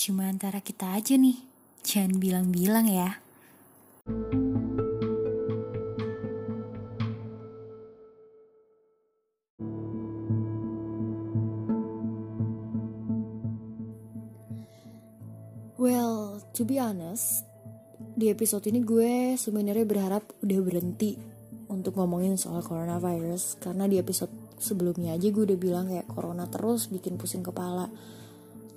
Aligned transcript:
Cuma 0.00 0.32
antara 0.32 0.64
kita 0.64 0.96
aja 0.96 1.12
nih. 1.12 1.36
Jangan 1.84 2.16
bilang-bilang 2.16 2.88
ya. 2.88 3.20
Well, 15.76 16.40
to 16.56 16.64
be 16.64 16.80
honest, 16.80 17.44
di 18.16 18.32
episode 18.32 18.64
ini 18.72 18.80
gue 18.80 19.36
sebenarnya 19.36 19.84
berharap 19.84 20.24
udah 20.40 20.60
berhenti 20.64 21.20
untuk 21.68 22.00
ngomongin 22.00 22.40
soal 22.40 22.64
coronavirus 22.64 23.60
karena 23.60 23.84
di 23.84 24.00
episode 24.00 24.32
sebelumnya 24.56 25.20
aja 25.20 25.28
gue 25.28 25.44
udah 25.44 25.60
bilang 25.60 25.92
kayak 25.92 26.08
corona 26.08 26.48
terus 26.48 26.88
bikin 26.88 27.20
pusing 27.20 27.44
kepala. 27.44 27.92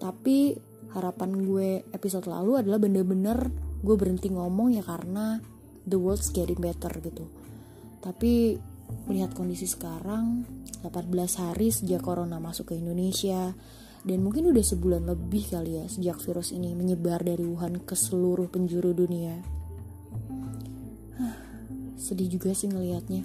Tapi 0.03 0.72
harapan 0.93 1.33
gue 1.41 1.69
episode 1.91 2.29
lalu 2.29 2.61
adalah 2.61 2.77
bener-bener 2.77 3.49
gue 3.81 3.95
berhenti 3.97 4.29
ngomong 4.29 4.77
ya 4.77 4.85
karena 4.85 5.41
the 5.89 5.97
world's 5.97 6.29
getting 6.29 6.57
better 6.61 6.93
gitu. 7.01 7.27
Tapi 7.99 8.57
melihat 9.09 9.33
kondisi 9.33 9.65
sekarang 9.65 10.45
18 10.85 11.41
hari 11.41 11.73
sejak 11.73 12.05
corona 12.05 12.37
masuk 12.37 12.71
ke 12.71 12.77
Indonesia 12.77 13.51
dan 14.03 14.19
mungkin 14.19 14.51
udah 14.51 14.63
sebulan 14.63 15.03
lebih 15.07 15.49
kali 15.49 15.79
ya 15.79 15.85
sejak 15.87 16.19
virus 16.21 16.51
ini 16.51 16.75
menyebar 16.75 17.23
dari 17.23 17.41
Wuhan 17.43 17.81
ke 17.83 17.95
seluruh 17.95 18.47
penjuru 18.51 18.91
dunia. 18.93 19.39
sedih 22.03 22.35
juga 22.35 22.51
sih 22.51 22.67
ngelihatnya. 22.67 23.23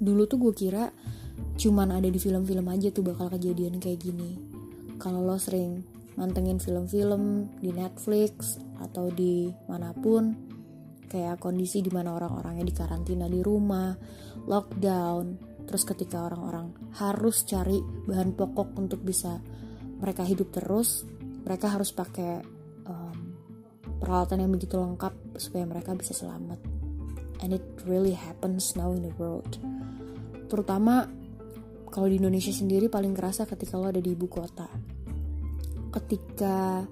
Dulu 0.00 0.24
tuh 0.24 0.40
gue 0.40 0.54
kira 0.56 0.88
cuman 1.60 2.00
ada 2.00 2.08
di 2.08 2.16
film-film 2.16 2.64
aja 2.64 2.88
tuh 2.88 3.04
bakal 3.04 3.28
kejadian 3.28 3.76
kayak 3.76 4.00
gini. 4.00 4.40
Kalau 4.96 5.20
lo 5.20 5.36
sering 5.36 5.97
mantengin 6.18 6.58
film-film 6.58 7.54
di 7.62 7.70
Netflix 7.70 8.58
atau 8.82 9.06
di 9.14 9.46
mana 9.70 9.94
pun, 9.94 10.34
kayak 11.06 11.38
kondisi 11.38 11.78
di 11.78 11.94
mana 11.94 12.18
orang-orangnya 12.18 12.66
dikarantina 12.66 13.30
di 13.30 13.38
rumah, 13.38 13.94
lockdown, 14.50 15.38
terus 15.64 15.86
ketika 15.86 16.26
orang-orang 16.26 16.74
harus 16.98 17.46
cari 17.46 17.78
bahan 17.80 18.34
pokok 18.34 18.74
untuk 18.74 19.00
bisa 19.06 19.38
mereka 20.02 20.26
hidup 20.26 20.50
terus, 20.50 21.06
mereka 21.46 21.70
harus 21.70 21.94
pakai 21.94 22.42
um, 22.84 23.18
peralatan 24.02 24.42
yang 24.42 24.52
begitu 24.52 24.74
lengkap 24.74 25.38
supaya 25.38 25.64
mereka 25.64 25.94
bisa 25.94 26.12
selamat. 26.12 26.58
And 27.38 27.54
it 27.54 27.62
really 27.86 28.18
happens 28.18 28.74
now 28.74 28.90
in 28.90 29.06
the 29.06 29.14
world. 29.14 29.62
Terutama 30.50 31.06
kalau 31.88 32.10
di 32.10 32.18
Indonesia 32.18 32.50
sendiri 32.50 32.90
paling 32.90 33.14
kerasa 33.14 33.46
ketika 33.46 33.78
lo 33.78 33.88
ada 33.88 34.02
di 34.02 34.12
ibu 34.12 34.26
kota. 34.26 34.68
Ketika 35.88 36.84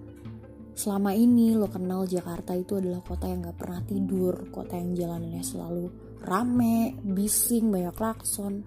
selama 0.76 1.16
ini 1.16 1.56
lo 1.56 1.68
kenal 1.68 2.04
Jakarta 2.04 2.52
itu 2.52 2.76
adalah 2.76 3.00
kota 3.00 3.28
yang 3.28 3.44
gak 3.44 3.58
pernah 3.60 3.80
tidur, 3.84 4.48
kota 4.52 4.76
yang 4.76 4.96
jalanannya 4.96 5.44
selalu 5.44 5.88
rame, 6.24 6.96
bising, 7.00 7.68
banyak 7.72 7.94
klakson. 7.96 8.64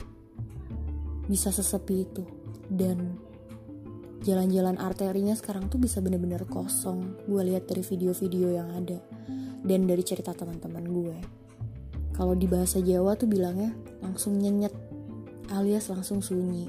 Bisa 1.30 1.54
sesepi 1.54 1.96
itu. 2.06 2.24
Dan 2.70 3.18
jalan-jalan 4.22 4.78
arterinya 4.78 5.34
sekarang 5.34 5.70
tuh 5.70 5.82
bisa 5.82 6.02
bener-bener 6.02 6.46
kosong. 6.46 7.26
Gue 7.26 7.42
lihat 7.50 7.70
dari 7.70 7.82
video-video 7.82 8.54
yang 8.54 8.70
ada 8.74 8.98
dan 9.64 9.86
dari 9.86 10.04
cerita 10.06 10.32
teman-teman 10.34 10.86
gue. 10.88 11.18
Kalau 12.16 12.36
di 12.36 12.48
bahasa 12.52 12.84
Jawa 12.84 13.16
tuh 13.16 13.32
bilangnya 13.32 13.72
langsung 14.04 14.36
nyenyet 14.36 14.76
alias 15.56 15.88
langsung 15.88 16.20
sunyi. 16.20 16.68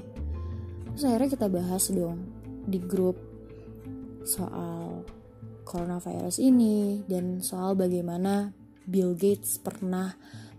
Terus 0.95 1.03
akhirnya 1.07 1.29
kita 1.35 1.47
bahas 1.51 1.91
dong 1.91 2.23
di 2.67 2.79
grup 2.79 3.30
soal 4.25 5.05
coronavirus 5.65 6.41
ini 6.41 7.05
dan 7.07 7.39
soal 7.39 7.77
bagaimana 7.77 8.51
Bill 8.85 9.13
Gates 9.15 9.61
pernah 9.61 10.11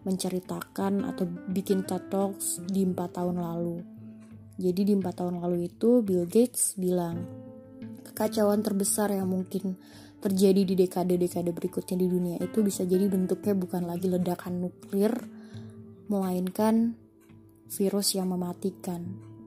menceritakan 0.02 1.06
atau 1.06 1.24
bikin 1.26 1.86
TED 1.86 2.10
Talks 2.10 2.58
di 2.66 2.82
4 2.82 3.18
tahun 3.18 3.38
lalu. 3.38 3.76
Jadi 4.58 4.80
di 4.82 4.92
4 4.98 5.04
tahun 5.14 5.34
lalu 5.42 5.70
itu 5.70 6.02
Bill 6.02 6.26
Gates 6.26 6.74
bilang 6.78 7.22
kekacauan 8.02 8.60
terbesar 8.60 9.14
yang 9.14 9.30
mungkin 9.30 9.78
terjadi 10.22 10.62
di 10.62 10.74
dekade-dekade 10.78 11.50
berikutnya 11.50 11.96
di 11.98 12.06
dunia 12.06 12.36
itu 12.38 12.62
bisa 12.62 12.86
jadi 12.86 13.10
bentuknya 13.10 13.58
bukan 13.58 13.82
lagi 13.90 14.06
ledakan 14.06 14.62
nuklir, 14.62 15.10
melainkan 16.06 16.94
virus 17.66 18.14
yang 18.14 18.30
mematikan. 18.30 19.02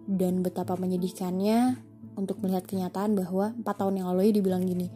Dan 0.05 0.45
betapa 0.45 0.77
menyedihkannya 0.77 1.81
untuk 2.15 2.41
melihat 2.41 2.65
kenyataan 2.65 3.15
bahwa 3.15 3.53
4 3.55 3.63
tahun 3.63 4.01
yang 4.01 4.07
lalu 4.11 4.35
dibilang 4.35 4.63
gini, 4.63 4.91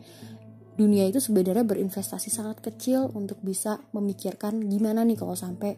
dunia 0.79 1.03
itu 1.11 1.19
sebenarnya 1.19 1.67
berinvestasi 1.67 2.31
sangat 2.31 2.63
kecil 2.63 3.11
untuk 3.11 3.43
bisa 3.43 3.83
memikirkan 3.91 4.63
gimana 4.63 5.03
nih 5.03 5.19
kalau 5.19 5.35
sampai 5.35 5.75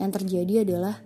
yang 0.00 0.10
terjadi 0.10 0.64
adalah 0.64 0.96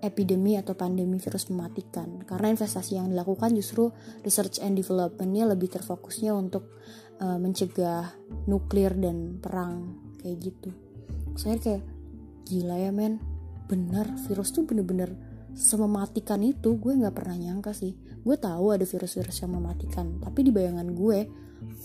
epidemi 0.00 0.56
atau 0.56 0.72
pandemi 0.78 1.20
virus 1.20 1.52
mematikan. 1.52 2.24
Karena 2.24 2.54
investasi 2.54 2.96
yang 2.96 3.12
dilakukan 3.12 3.52
justru 3.52 3.92
research 4.24 4.62
and 4.64 4.78
developmentnya 4.78 5.44
lebih 5.50 5.68
terfokusnya 5.68 6.32
untuk 6.32 6.80
uh, 7.20 7.36
mencegah 7.36 8.08
nuklir 8.48 8.96
dan 8.96 9.42
perang 9.42 10.00
kayak 10.22 10.38
gitu. 10.40 10.70
Saya 11.36 11.60
kayak 11.60 11.84
gila 12.48 12.80
ya 12.80 12.90
men. 12.94 13.20
Bener 13.68 14.08
virus 14.26 14.50
tuh 14.50 14.64
bener-bener 14.66 15.14
semematikan 15.52 16.40
itu. 16.42 16.80
Gue 16.80 16.96
nggak 16.96 17.14
pernah 17.14 17.36
nyangka 17.36 17.76
sih 17.76 17.92
gue 18.20 18.36
tahu 18.36 18.76
ada 18.76 18.84
virus-virus 18.84 19.40
yang 19.40 19.56
mematikan 19.56 20.20
tapi 20.20 20.44
di 20.44 20.52
bayangan 20.52 20.92
gue 20.92 21.18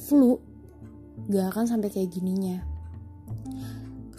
flu 0.08 0.36
gak 1.32 1.56
akan 1.56 1.66
sampai 1.66 1.90
kayak 1.92 2.12
gininya. 2.12 2.60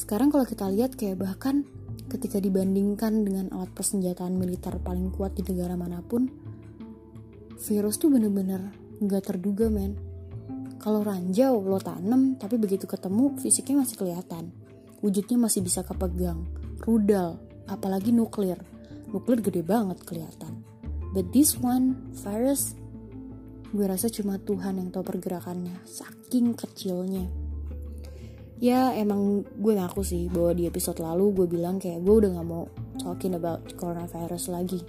Sekarang 0.01 0.33
kalau 0.33 0.49
kita 0.49 0.65
lihat 0.73 0.97
kayak 0.97 1.21
bahkan 1.21 1.69
ketika 2.09 2.41
dibandingkan 2.41 3.27
dengan 3.27 3.53
alat 3.53 3.69
persenjataan 3.77 4.33
militer 4.33 4.81
paling 4.81 5.13
kuat 5.13 5.37
di 5.37 5.45
negara 5.45 5.77
mana 5.77 6.01
pun 6.01 6.31
virus 7.61 8.01
tuh 8.01 8.09
bener-bener 8.09 8.73
gak 9.05 9.29
terduga 9.35 9.69
men. 9.69 9.97
Kalau 10.81 11.05
ranjau 11.05 11.61
lo 11.61 11.83
tanam 11.83 12.41
tapi 12.41 12.57
begitu 12.57 12.89
ketemu 12.89 13.37
fisiknya 13.37 13.85
masih 13.85 13.97
kelihatan. 14.01 14.55
Wujudnya 15.05 15.37
masih 15.37 15.61
bisa 15.61 15.85
kepegang 15.85 16.49
rudal 16.81 17.37
apalagi 17.69 18.09
nuklir. 18.09 18.57
Nuklir 19.13 19.45
gede 19.45 19.61
banget 19.61 20.01
kelihatan 20.03 20.56
but 21.17 21.33
this 21.33 21.57
one 21.57 21.97
virus 22.21 22.77
gue 23.73 23.89
rasa 23.89 24.13
cuma 24.13 24.37
Tuhan 24.37 24.77
yang 24.77 24.93
tahu 24.93 25.17
pergerakannya 25.17 25.81
saking 25.89 26.53
kecilnya. 26.53 27.25
Ya 28.57 28.93
emang 28.97 29.45
gue 29.45 29.73
ngaku 29.77 30.01
sih 30.01 30.29
bahwa 30.33 30.57
di 30.57 30.65
episode 30.69 31.01
lalu 31.01 31.33
gue 31.33 31.47
bilang 31.49 31.81
kayak 31.81 32.01
gue 32.01 32.15
udah 32.25 32.41
gak 32.41 32.49
mau 32.49 32.69
talking 33.01 33.37
about 33.37 33.65
coronavirus 33.77 34.49
lagi. 34.53 34.81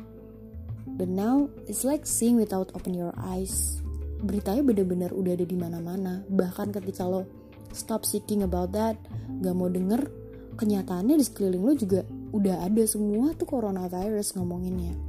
But 0.87 1.11
now 1.11 1.51
it's 1.67 1.83
like 1.83 2.07
seeing 2.07 2.39
without 2.39 2.71
open 2.75 2.95
your 2.95 3.11
eyes. 3.19 3.83
Beritanya 4.23 4.63
bener-bener 4.63 5.11
udah 5.11 5.35
ada 5.35 5.43
di 5.47 5.57
mana-mana. 5.59 6.23
Bahkan 6.27 6.75
ketika 6.75 7.07
lo 7.07 7.27
stop 7.75 8.07
seeking 8.07 8.43
about 8.43 8.71
that 8.71 8.95
gak 9.43 9.55
mau 9.55 9.67
denger 9.67 10.07
kenyataannya 10.55 11.19
di 11.19 11.25
sekeliling 11.27 11.63
lo 11.63 11.73
juga 11.75 12.07
udah 12.31 12.63
ada. 12.63 12.83
Semua 12.87 13.35
tuh 13.35 13.51
coronavirus 13.51 14.39
ngomonginnya 14.39 15.06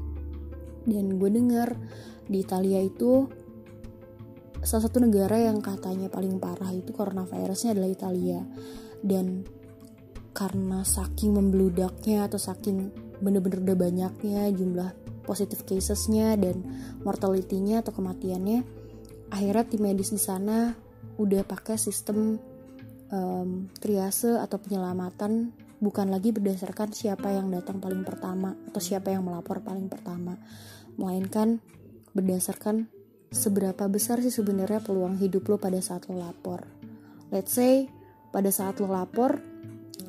dan 0.89 1.21
gue 1.21 1.31
denger 1.31 1.69
di 2.25 2.41
Italia 2.41 2.81
itu 2.81 3.29
salah 4.65 4.85
satu 4.89 4.99
negara 5.05 5.39
yang 5.39 5.63
katanya 5.63 6.11
paling 6.11 6.41
parah 6.41 6.73
itu 6.75 6.91
coronavirusnya 6.91 7.77
adalah 7.77 7.91
Italia. 7.93 8.41
Dan 8.99 9.47
karena 10.35 10.83
saking 10.83 11.35
membludaknya 11.37 12.27
atau 12.27 12.41
saking 12.41 12.91
bener-bener 13.19 13.63
udah 13.63 13.79
banyaknya 13.79 14.51
jumlah 14.55 14.91
positive 15.27 15.67
casesnya 15.67 16.39
dan 16.39 16.63
mortality-nya 17.03 17.83
atau 17.83 17.93
kematiannya 17.93 18.65
akhirnya 19.29 19.65
tim 19.69 19.83
medis 19.85 20.15
di 20.15 20.21
sana 20.23 20.73
udah 21.19 21.43
pakai 21.45 21.77
sistem 21.77 22.39
um, 23.13 23.69
triase 23.77 24.39
atau 24.39 24.57
penyelamatan 24.57 25.53
bukan 25.79 26.07
lagi 26.09 26.33
berdasarkan 26.33 26.95
siapa 26.95 27.35
yang 27.35 27.53
datang 27.53 27.79
paling 27.79 28.03
pertama 28.03 28.55
atau 28.71 28.81
siapa 28.81 29.13
yang 29.13 29.27
melapor 29.27 29.61
paling 29.61 29.87
pertama 29.87 30.39
melainkan 30.99 31.63
berdasarkan 32.13 32.91
seberapa 33.31 33.87
besar 33.87 34.19
sih 34.21 34.35
sebenarnya 34.35 34.83
peluang 34.83 35.17
hidup 35.23 35.47
lo 35.49 35.57
pada 35.57 35.79
saat 35.79 36.11
lo 36.11 36.19
lapor. 36.19 36.67
Let's 37.31 37.55
say 37.55 37.87
pada 38.35 38.51
saat 38.51 38.83
lo 38.83 38.91
lapor 38.91 39.39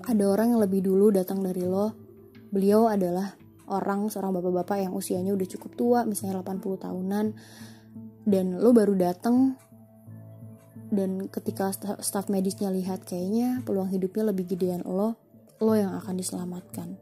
ada 0.10 0.24
orang 0.26 0.58
yang 0.58 0.62
lebih 0.66 0.84
dulu 0.84 1.14
datang 1.14 1.46
dari 1.46 1.64
lo. 1.64 1.94
Beliau 2.50 2.90
adalah 2.90 3.38
orang 3.70 4.10
seorang 4.10 4.34
bapak-bapak 4.34 4.90
yang 4.90 4.98
usianya 4.98 5.38
udah 5.38 5.48
cukup 5.48 5.72
tua, 5.78 6.00
misalnya 6.10 6.42
80 6.42 6.82
tahunan 6.82 7.26
dan 8.26 8.46
lo 8.58 8.74
baru 8.74 8.98
datang 8.98 9.54
dan 10.90 11.30
ketika 11.30 11.70
staff 12.02 12.34
medisnya 12.34 12.74
lihat 12.74 13.06
kayaknya 13.06 13.62
peluang 13.62 13.94
hidupnya 13.94 14.34
lebih 14.34 14.50
gedean 14.50 14.82
lo, 14.82 15.14
lo 15.62 15.74
yang 15.78 15.94
akan 15.94 16.18
diselamatkan. 16.18 16.98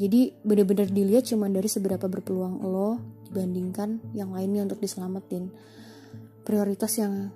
Jadi 0.00 0.34
bener-bener 0.42 0.88
dilihat 0.88 1.28
cuma 1.28 1.46
dari 1.46 1.68
seberapa 1.68 2.08
berpeluang 2.08 2.64
lo 2.64 2.98
dibandingkan 3.28 4.12
yang 4.16 4.32
lainnya 4.34 4.66
untuk 4.66 4.80
diselamatin. 4.82 5.52
prioritas 6.42 6.98
yang 6.98 7.30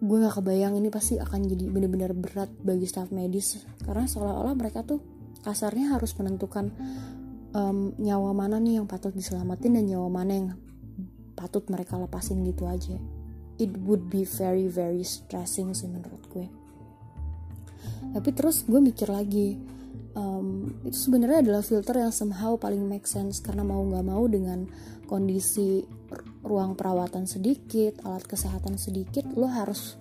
gue 0.00 0.16
gak 0.24 0.40
kebayang 0.40 0.72
ini 0.80 0.88
pasti 0.88 1.20
akan 1.20 1.52
jadi 1.52 1.68
bener-bener 1.68 2.16
berat 2.16 2.48
bagi 2.64 2.88
staff 2.88 3.12
medis. 3.12 3.60
Karena 3.84 4.08
seolah-olah 4.08 4.56
mereka 4.56 4.80
tuh 4.88 5.04
kasarnya 5.44 5.92
harus 5.92 6.16
menentukan 6.16 6.72
um, 7.52 7.92
nyawa 8.00 8.32
mana 8.32 8.56
nih 8.56 8.80
yang 8.80 8.86
patut 8.88 9.12
diselamatin 9.12 9.76
dan 9.76 9.84
nyawa 9.84 10.08
mana 10.08 10.32
yang 10.32 10.48
patut 11.36 11.68
mereka 11.68 12.00
lepasin 12.00 12.40
gitu 12.48 12.64
aja. 12.64 12.96
It 13.58 13.74
would 13.84 14.08
be 14.08 14.22
very 14.24 14.70
very 14.70 15.02
stressing 15.02 15.76
sih 15.76 15.90
menurut 15.90 16.24
gue. 16.30 16.46
Tapi 18.16 18.30
terus 18.32 18.64
gue 18.64 18.80
mikir 18.80 19.12
lagi 19.12 19.58
um, 20.18 20.66
itu 20.82 21.06
sebenarnya 21.06 21.46
adalah 21.46 21.62
filter 21.62 22.02
yang 22.02 22.10
somehow 22.10 22.58
paling 22.58 22.82
make 22.90 23.06
sense 23.06 23.38
karena 23.38 23.62
mau 23.62 23.80
nggak 23.86 24.04
mau 24.04 24.26
dengan 24.26 24.66
kondisi 25.06 25.86
ruang 26.42 26.74
perawatan 26.74 27.24
sedikit 27.24 28.02
alat 28.02 28.26
kesehatan 28.26 28.76
sedikit 28.76 29.24
lo 29.38 29.46
harus 29.46 29.96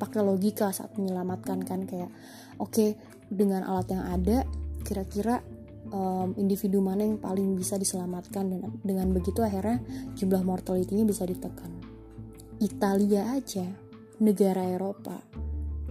pakai 0.00 0.24
logika 0.24 0.72
saat 0.72 0.96
menyelamatkan 0.96 1.60
kan 1.62 1.84
kayak 1.84 2.08
oke 2.56 2.72
okay, 2.72 2.96
dengan 3.28 3.62
alat 3.68 3.92
yang 3.92 4.04
ada 4.08 4.38
kira-kira 4.80 5.44
um, 5.92 6.32
individu 6.40 6.80
mana 6.80 7.04
yang 7.04 7.20
paling 7.20 7.54
bisa 7.54 7.76
diselamatkan 7.76 8.48
dan 8.48 8.60
dengan 8.80 9.12
begitu 9.12 9.44
akhirnya 9.44 9.82
jumlah 10.16 10.40
mortality-nya 10.40 11.04
bisa 11.04 11.28
ditekan. 11.28 11.68
Italia 12.60 13.36
aja 13.36 13.64
negara 14.20 14.64
Eropa 14.68 15.20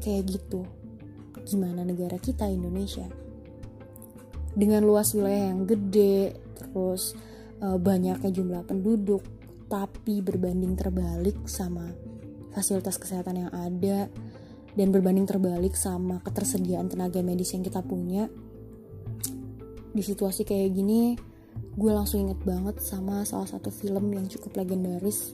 kayak 0.01 0.24
gitu. 0.25 0.66
Gimana 1.45 1.81
negara 1.81 2.21
kita 2.21 2.45
Indonesia 2.45 3.29
dengan 4.54 4.86
luas 4.86 5.13
wilayah 5.13 5.54
yang 5.54 5.66
gede 5.66 6.38
terus 6.57 7.13
uh, 7.62 7.78
banyaknya 7.78 8.31
jumlah 8.34 8.62
penduduk 8.66 9.24
tapi 9.69 10.25
berbanding 10.25 10.74
terbalik 10.74 11.38
sama 11.46 11.94
fasilitas 12.54 12.98
kesehatan 12.98 13.46
yang 13.46 13.51
ada 13.54 14.10
dan 14.74 14.88
berbanding 14.90 15.30
terbalik 15.30 15.78
sama 15.78 16.22
ketersediaan 16.25 16.90
tenaga 16.90 17.22
medis 17.22 17.54
yang 17.54 17.62
kita 17.62 17.86
punya 17.86 18.30
di 19.94 20.01
situasi 20.01 20.46
kayak 20.46 20.74
gini 20.74 21.18
gue 21.78 21.92
langsung 21.92 22.30
inget 22.30 22.42
banget 22.45 22.81
sama 22.81 23.25
salah 23.25 23.50
satu 23.50 23.69
film 23.69 24.13
yang 24.13 24.25
cukup 24.30 24.63
legendaris 24.63 25.34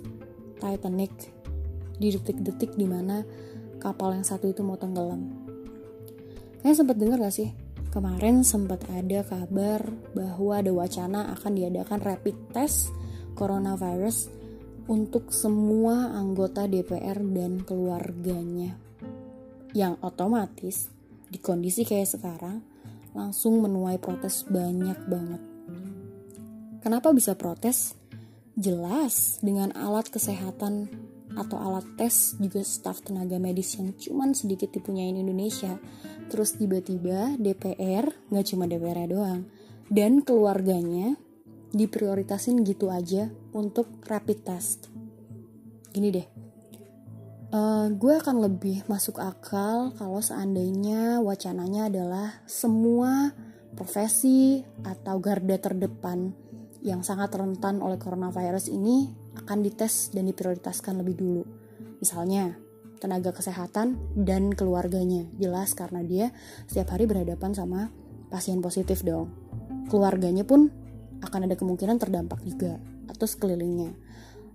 Titanic. 0.55 1.11
Di 1.95 2.11
detik-detik 2.11 2.75
di 2.75 2.87
mana 2.87 3.23
kapal 3.85 4.17
yang 4.17 4.25
satu 4.25 4.49
itu 4.49 4.65
mau 4.65 4.81
tenggelam 4.81 5.45
kalian 6.65 6.73
sempat 6.81 6.97
dengar 6.97 7.21
gak 7.21 7.35
sih 7.37 7.53
kemarin 7.95 8.43
sempat 8.43 8.83
ada 8.91 9.23
kabar 9.23 9.79
bahwa 10.11 10.59
ada 10.59 10.67
wacana 10.75 11.31
akan 11.31 11.55
diadakan 11.55 12.03
rapid 12.03 12.35
test 12.51 12.91
coronavirus 13.39 14.27
untuk 14.91 15.31
semua 15.31 16.11
anggota 16.11 16.67
DPR 16.67 17.23
dan 17.23 17.63
keluarganya. 17.63 18.75
Yang 19.71 19.95
otomatis 20.03 20.91
di 21.31 21.39
kondisi 21.39 21.87
kayak 21.87 22.19
sekarang 22.19 22.59
langsung 23.15 23.63
menuai 23.63 23.95
protes 23.95 24.43
banyak 24.43 24.99
banget. 25.07 25.41
Kenapa 26.83 27.15
bisa 27.15 27.31
protes? 27.39 27.95
Jelas 28.59 29.39
dengan 29.39 29.71
alat 29.71 30.11
kesehatan 30.11 30.91
atau 31.35 31.59
alat 31.59 31.85
tes 31.99 32.39
juga 32.39 32.63
staf 32.63 33.03
tenaga 33.03 33.37
medis 33.37 33.75
yang 33.75 33.91
cuman 33.95 34.31
sedikit 34.33 34.71
dipunyain 34.71 35.15
Indonesia 35.15 35.75
Terus 36.29 36.57
tiba-tiba 36.57 37.37
DPR, 37.37 38.09
nggak 38.33 38.45
cuma 38.49 38.65
DPR 38.65 39.05
doang, 39.05 39.45
dan 39.93 40.25
keluarganya 40.25 41.13
diprioritasin 41.75 42.65
gitu 42.65 42.89
aja 42.89 43.29
untuk 43.53 44.01
rapid 44.09 44.39
test. 44.41 44.89
Gini 45.93 46.09
deh, 46.09 46.27
uh, 47.53 47.87
gue 47.93 48.13
akan 48.17 48.41
lebih 48.41 48.89
masuk 48.89 49.21
akal 49.21 49.93
kalau 49.93 50.19
seandainya 50.19 51.21
wacananya 51.21 51.93
adalah 51.93 52.41
semua 52.49 53.35
profesi 53.75 54.63
atau 54.81 55.19
garda 55.19 55.59
terdepan 55.59 56.31
yang 56.81 57.03
sangat 57.03 57.33
rentan 57.35 57.83
oleh 57.83 57.99
coronavirus 57.99 58.71
ini 58.71 59.24
akan 59.35 59.63
dites 59.63 60.11
dan 60.15 60.27
diprioritaskan 60.31 60.99
lebih 61.03 61.15
dulu. 61.19 61.43
Misalnya, 61.99 62.55
tenaga 62.99 63.35
kesehatan 63.35 63.99
dan 64.15 64.55
keluarganya. 64.55 65.27
Jelas 65.37 65.75
karena 65.75 66.01
dia 66.01 66.31
setiap 66.65 66.95
hari 66.95 67.05
berhadapan 67.05 67.51
sama 67.53 67.91
pasien 68.31 68.63
positif 68.63 69.03
dong. 69.03 69.31
Keluarganya 69.91 70.47
pun 70.47 70.71
akan 71.21 71.47
ada 71.47 71.55
kemungkinan 71.55 72.01
terdampak 72.01 72.41
juga 72.43 72.79
atau 73.11 73.27
sekelilingnya. 73.29 73.93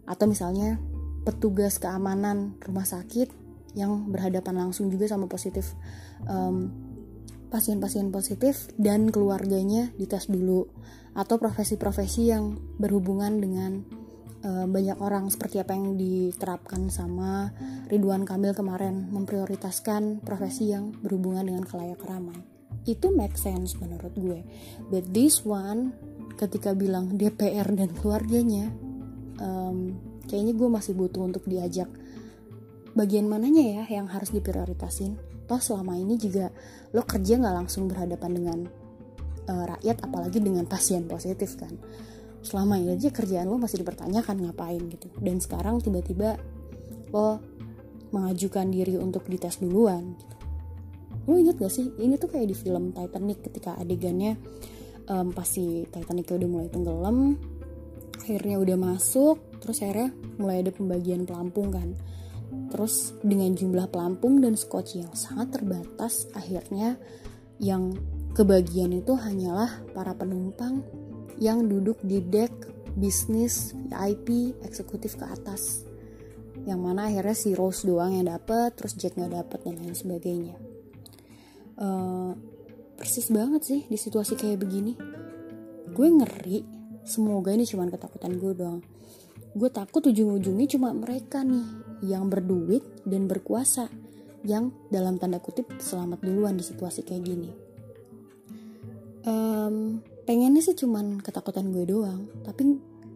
Atau 0.09 0.27
misalnya 0.27 0.81
petugas 1.23 1.79
keamanan 1.79 2.57
rumah 2.65 2.89
sakit 2.89 3.31
yang 3.79 4.11
berhadapan 4.11 4.67
langsung 4.67 4.91
juga 4.91 5.07
sama 5.07 5.31
positif 5.31 5.79
um, 6.27 6.75
pasien-pasien 7.51 8.11
positif 8.15 8.71
dan 8.79 9.11
keluarganya 9.11 9.91
dites 9.99 10.27
dulu 10.31 10.71
atau 11.15 11.39
profesi-profesi 11.39 12.31
yang 12.31 12.59
berhubungan 12.79 13.43
dengan 13.43 13.83
uh, 14.45 14.67
banyak 14.67 14.99
orang 15.01 15.29
seperti 15.29 15.61
apa 15.61 15.77
yang 15.77 15.97
diterapkan 15.97 16.89
sama 16.89 17.53
Ridwan 17.89 18.25
Kamil 18.25 18.57
kemarin 18.57 19.09
memprioritaskan 19.13 20.25
profesi 20.25 20.73
yang 20.73 20.93
berhubungan 21.01 21.47
dengan 21.47 21.65
kelayak 21.65 22.01
ramai. 22.05 22.37
Itu 22.89 23.13
make 23.13 23.37
sense 23.37 23.77
menurut 23.77 24.13
gue. 24.17 24.41
But 24.89 25.13
this 25.13 25.45
one 25.45 25.93
ketika 26.41 26.73
bilang 26.73 27.21
DPR 27.21 27.69
dan 27.77 27.93
keluarganya 27.93 28.73
um, 29.37 30.01
kayaknya 30.25 30.57
gue 30.57 30.69
masih 30.73 30.97
butuh 30.97 31.29
untuk 31.29 31.45
diajak 31.45 31.89
bagian 32.97 33.29
mananya 33.29 33.85
ya 33.85 34.01
yang 34.01 34.09
harus 34.09 34.33
diprioritasin. 34.33 35.21
Toh 35.45 35.61
selama 35.61 35.99
ini 35.99 36.15
juga 36.17 36.49
lo 36.95 37.03
kerja 37.05 37.37
nggak 37.37 37.57
langsung 37.67 37.91
berhadapan 37.91 38.31
dengan 38.33 38.59
uh, 39.51 39.65
rakyat 39.77 40.07
apalagi 40.07 40.39
dengan 40.39 40.65
pasien 40.65 41.11
positif 41.11 41.59
kan 41.59 41.75
selama 42.41 42.81
ini 42.81 42.97
aja 42.97 43.13
kerjaan 43.13 43.49
lo 43.49 43.61
masih 43.61 43.85
dipertanyakan 43.85 44.49
ngapain 44.49 44.81
gitu. 44.89 45.09
Dan 45.21 45.39
sekarang 45.41 45.81
tiba-tiba 45.85 46.41
lo 47.13 47.41
mengajukan 48.11 48.67
diri 48.73 48.99
untuk 48.99 49.27
dites 49.31 49.63
duluan 49.63 50.19
gitu. 50.19 50.37
lo 51.31 51.35
inget 51.37 51.57
gak 51.61 51.73
sih? 51.73 51.87
Ini 51.95 52.19
tuh 52.19 52.33
kayak 52.33 52.49
di 52.51 52.57
film 52.57 52.91
Titanic 52.91 53.45
ketika 53.47 53.79
adegannya 53.79 54.35
um, 55.07 55.31
pasti 55.31 55.87
Titanicnya 55.87 56.35
udah 56.41 56.49
mulai 56.49 56.69
tenggelam 56.73 57.19
akhirnya 58.21 58.57
udah 58.61 58.77
masuk 58.77 59.37
terus 59.59 59.83
akhirnya 59.83 60.11
mulai 60.39 60.63
ada 60.65 60.73
pembagian 60.73 61.29
pelampung 61.29 61.71
kan. 61.71 61.93
Terus 62.71 63.15
dengan 63.23 63.55
jumlah 63.55 63.91
pelampung 63.91 64.43
dan 64.43 64.55
scotch 64.55 64.99
yang 64.99 65.13
sangat 65.15 65.61
terbatas 65.61 66.31
akhirnya 66.35 66.99
yang 67.61 67.95
kebagian 68.33 68.95
itu 68.95 69.13
hanyalah 69.19 69.83
para 69.93 70.15
penumpang 70.15 70.83
yang 71.41 71.67
duduk 71.67 71.99
di 72.05 72.21
deck 72.21 72.53
bisnis 72.95 73.73
VIP 73.89 74.55
eksekutif 74.61 75.17
ke 75.17 75.25
atas. 75.25 75.89
Yang 76.69 76.81
mana 76.85 77.09
akhirnya 77.09 77.33
si 77.33 77.57
Rose 77.57 77.89
doang 77.89 78.13
yang 78.13 78.29
dapet 78.29 78.77
terus 78.77 78.93
Jack 78.95 79.17
nggak 79.17 79.33
dapet 79.33 79.59
dan 79.65 79.81
lain 79.81 79.97
sebagainya. 79.97 80.55
Uh, 81.81 82.37
persis 83.01 83.33
banget 83.33 83.65
sih 83.65 83.81
di 83.89 83.97
situasi 83.97 84.37
kayak 84.37 84.61
begini. 84.61 84.93
Gue 85.97 86.13
ngeri 86.13 86.61
semoga 87.09 87.57
ini 87.57 87.65
cuma 87.65 87.89
ketakutan 87.89 88.37
gue 88.37 88.53
doang. 88.53 88.85
Gue 89.57 89.73
takut 89.73 90.05
ujung-ujungnya 90.05 90.69
cuma 90.77 90.93
mereka 90.93 91.41
nih 91.41 91.65
yang 92.05 92.29
berduit 92.29 92.85
dan 93.09 93.25
berkuasa 93.27 93.89
yang 94.45 94.73
dalam 94.93 95.17
tanda 95.17 95.41
kutip 95.41 95.69
selamat 95.81 96.21
duluan 96.21 96.57
di 96.57 96.65
situasi 96.65 97.05
kayak 97.05 97.25
gini. 97.25 97.51
Um, 99.25 100.01
pengennya 100.25 100.63
sih 100.65 100.77
cuman 100.77 101.21
ketakutan 101.21 101.71
gue 101.73 101.85
doang. 101.89 102.29
Tapi 102.45 102.63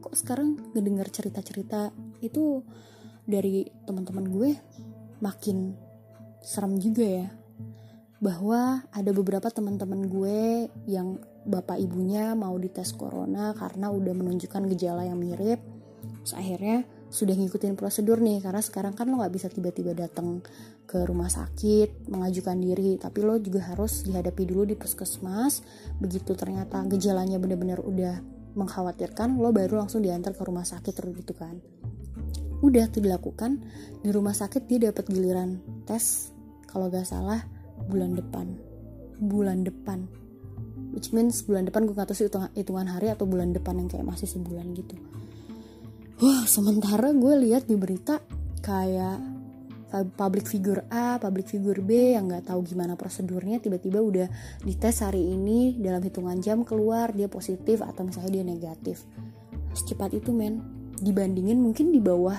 kok 0.00 0.14
sekarang 0.16 0.72
ngedengar 0.76 1.08
cerita-cerita 1.08 1.92
itu 2.20 2.60
dari 3.24 3.64
teman-teman 3.88 4.26
gue 4.28 4.50
makin 5.24 5.72
serem 6.44 6.76
juga 6.80 7.06
ya. 7.06 7.28
Bahwa 8.20 8.84
ada 8.88 9.10
beberapa 9.12 9.48
teman-teman 9.52 10.08
gue 10.08 10.68
yang 10.88 11.20
bapak 11.44 11.76
ibunya 11.76 12.32
mau 12.32 12.56
dites 12.56 12.96
corona 12.96 13.52
karena 13.52 13.92
udah 13.92 14.14
menunjukkan 14.16 14.64
gejala 14.72 15.04
yang 15.04 15.20
mirip. 15.20 15.60
Terus 16.24 16.34
akhirnya 16.36 16.88
sudah 17.14 17.38
ngikutin 17.38 17.78
prosedur 17.78 18.18
nih 18.18 18.42
karena 18.42 18.58
sekarang 18.58 18.98
kan 18.98 19.06
lo 19.06 19.22
nggak 19.22 19.30
bisa 19.30 19.46
tiba-tiba 19.46 19.94
datang 19.94 20.42
ke 20.82 21.06
rumah 21.06 21.30
sakit 21.30 22.10
mengajukan 22.10 22.58
diri. 22.58 22.98
Tapi 22.98 23.22
lo 23.22 23.38
juga 23.38 23.70
harus 23.70 24.02
dihadapi 24.02 24.42
dulu 24.42 24.66
di 24.66 24.74
puskesmas. 24.74 25.62
Begitu 26.02 26.34
ternyata 26.34 26.82
gejalanya 26.90 27.38
benar-benar 27.38 27.78
udah 27.86 28.18
mengkhawatirkan 28.58 29.38
lo 29.38 29.54
baru 29.54 29.86
langsung 29.86 30.02
diantar 30.02 30.34
ke 30.34 30.42
rumah 30.42 30.66
sakit 30.66 30.90
terus 30.90 31.14
gitu 31.14 31.38
kan. 31.38 31.62
Udah 32.66 32.90
tuh 32.90 33.06
dilakukan 33.06 33.62
di 34.02 34.10
rumah 34.10 34.34
sakit 34.34 34.66
dia 34.66 34.90
dapat 34.90 35.06
giliran 35.06 35.62
tes 35.86 36.34
kalau 36.66 36.90
gak 36.90 37.06
salah 37.06 37.46
bulan 37.86 38.18
depan. 38.18 38.58
Bulan 39.22 39.62
depan. 39.62 40.10
Which 40.90 41.14
means 41.14 41.46
bulan 41.46 41.70
depan 41.70 41.86
gue 41.86 41.94
gak 41.94 42.10
tahu 42.10 42.18
sih 42.18 42.26
hitungan 42.58 42.90
hari 42.90 43.14
atau 43.14 43.22
bulan 43.22 43.54
depan 43.54 43.78
yang 43.78 43.86
kayak 43.86 44.02
masih 44.02 44.26
sebulan 44.26 44.74
gitu 44.74 44.98
Wah, 46.22 46.46
sementara 46.46 47.10
gue 47.10 47.34
lihat 47.42 47.66
di 47.66 47.74
berita 47.74 48.22
kayak 48.62 49.18
public 50.14 50.46
figure 50.46 50.86
A, 50.90 51.18
public 51.18 51.50
figure 51.50 51.82
B 51.82 52.14
yang 52.14 52.30
nggak 52.30 52.50
tahu 52.50 52.62
gimana 52.62 52.94
prosedurnya 52.94 53.58
tiba-tiba 53.58 53.98
udah 53.98 54.26
dites 54.62 55.02
hari 55.02 55.22
ini 55.34 55.74
dalam 55.78 56.02
hitungan 56.02 56.38
jam 56.38 56.62
keluar 56.62 57.10
dia 57.10 57.26
positif 57.26 57.82
atau 57.82 58.06
misalnya 58.06 58.42
dia 58.42 58.44
negatif. 58.46 59.02
Secepat 59.74 60.14
itu 60.14 60.30
men. 60.30 60.62
Dibandingin 60.94 61.58
mungkin 61.58 61.90
di 61.90 61.98
bawah 61.98 62.38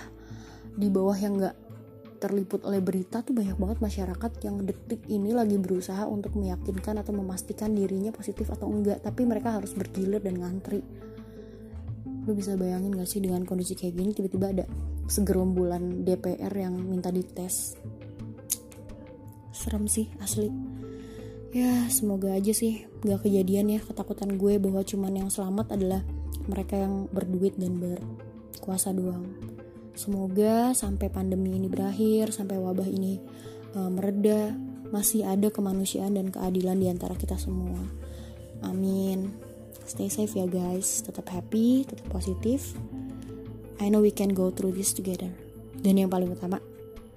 di 0.76 0.88
bawah 0.88 1.16
yang 1.20 1.36
nggak 1.36 1.56
terliput 2.24 2.64
oleh 2.64 2.80
berita 2.80 3.28
tuh 3.28 3.36
banyak 3.36 3.60
banget 3.60 3.84
masyarakat 3.84 4.32
yang 4.48 4.64
detik 4.64 5.04
ini 5.12 5.36
lagi 5.36 5.60
berusaha 5.60 6.08
untuk 6.08 6.40
meyakinkan 6.40 7.04
atau 7.04 7.12
memastikan 7.12 7.76
dirinya 7.76 8.16
positif 8.16 8.48
atau 8.56 8.72
enggak. 8.72 9.04
Tapi 9.04 9.28
mereka 9.28 9.60
harus 9.60 9.76
bergilir 9.76 10.24
dan 10.24 10.40
ngantri 10.40 10.80
lu 12.26 12.34
bisa 12.34 12.58
bayangin 12.58 12.98
gak 12.98 13.10
sih 13.10 13.22
dengan 13.22 13.46
kondisi 13.46 13.78
kayak 13.78 13.94
gini 13.94 14.12
tiba-tiba 14.12 14.48
ada 14.50 14.66
segerombolan 15.06 16.02
DPR 16.02 16.50
yang 16.50 16.74
minta 16.74 17.14
dites? 17.14 17.78
Serem 19.54 19.86
sih 19.86 20.10
asli. 20.18 20.50
Ya 21.56 21.88
semoga 21.88 22.34
aja 22.34 22.52
sih 22.52 22.90
gak 23.06 23.30
kejadian 23.30 23.78
ya 23.78 23.80
ketakutan 23.80 24.36
gue 24.42 24.58
bahwa 24.58 24.82
cuman 24.82 25.14
yang 25.14 25.30
selamat 25.30 25.78
adalah 25.78 26.02
mereka 26.50 26.82
yang 26.82 27.06
berduit 27.14 27.56
dan 27.62 27.78
berkuasa 27.78 28.92
doang. 28.92 29.30
Semoga 29.96 30.76
sampai 30.76 31.08
pandemi 31.08 31.56
ini 31.56 31.72
berakhir 31.72 32.34
sampai 32.36 32.60
wabah 32.60 32.90
ini 32.90 33.22
uh, 33.78 33.88
mereda 33.88 34.52
masih 34.92 35.24
ada 35.24 35.48
kemanusiaan 35.54 36.18
dan 36.18 36.34
keadilan 36.34 36.78
di 36.82 36.88
antara 36.92 37.16
kita 37.16 37.38
semua. 37.40 37.80
Amin 38.66 39.45
stay 39.86 40.12
safe 40.12 40.36
ya 40.36 40.46
guys. 40.50 41.02
Tetap 41.02 41.32
happy 41.32 41.88
tetap 41.88 42.06
positif. 42.12 42.76
I 43.80 43.88
know 43.88 44.02
we 44.02 44.12
can 44.12 44.36
go 44.36 44.52
through 44.52 44.76
this 44.76 44.92
together. 44.92 45.32
Dan 45.80 46.02
yang 46.02 46.12
paling 46.12 46.34
utama 46.34 46.60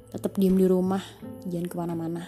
tetap 0.09 0.37
diem 0.41 0.57
di 0.57 0.65
rumah 0.65 1.03
jangan 1.45 1.67
ke 1.69 1.77
mana-mana. 1.77 2.25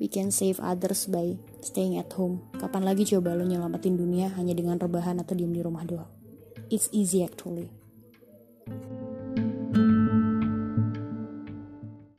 We 0.00 0.08
can 0.08 0.32
save 0.34 0.58
others 0.58 1.06
by 1.06 1.36
staying 1.62 2.00
at 2.00 2.10
home. 2.14 2.42
Kapan 2.56 2.82
lagi 2.86 3.06
coba 3.06 3.34
lo 3.34 3.44
nyelamatin 3.44 3.94
dunia 3.94 4.32
hanya 4.34 4.56
dengan 4.56 4.80
rebahan 4.80 5.20
atau 5.20 5.36
diem 5.36 5.52
di 5.52 5.62
rumah 5.62 5.84
doang? 5.84 6.10
It's 6.72 6.88
easy 6.90 7.20
actually 7.20 7.81